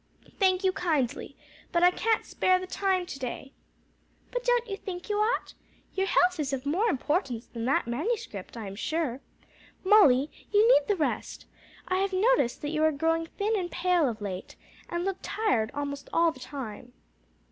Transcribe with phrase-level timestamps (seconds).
[0.39, 1.35] "Thank you kindly,
[1.71, 3.53] but I can't spare the time to day."
[4.31, 5.53] "But don't you think you ought?
[5.93, 8.57] Your health is of more importance than that manuscript.
[8.57, 9.21] I am sure,
[9.83, 11.45] Molly, you need the rest.
[11.87, 14.55] I have noticed that you are growing thin and pale of late,
[14.89, 16.93] and look tired almost all the time."